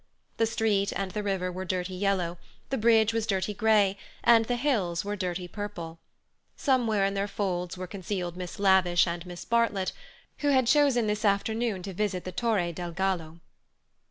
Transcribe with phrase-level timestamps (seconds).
[0.37, 2.39] The street and the river were dirty yellow,
[2.71, 5.99] the bridge was dirty grey, and the hills were dirty purple.
[6.55, 9.91] Somewhere in their folds were concealed Miss Lavish and Miss Bartlett,
[10.39, 13.41] who had chosen this afternoon to visit the Torre del Gallo.